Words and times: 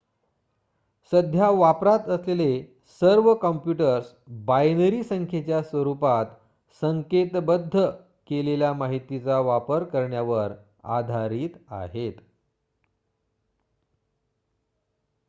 सध्या 1.11 1.49
वापरात 1.51 2.07
असलेले 2.09 2.47
सर्व 3.01 3.33
काँप्युटर्स 3.41 4.05
बायनरी 4.45 5.03
संख्येच्या 5.03 5.61
स्वरुपात 5.63 6.25
संकेतबद्ध 6.81 7.85
केलेल्या 8.29 8.73
माहितीचा 8.73 9.39
वापर 9.41 9.83
करण्यावर 9.85 10.53
आधारित 10.95 11.57
आहेत 11.71 12.13